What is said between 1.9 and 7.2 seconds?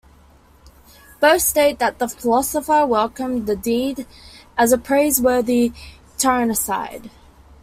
the philosopher welcomed the deed as a praiseworthy tyrannicide.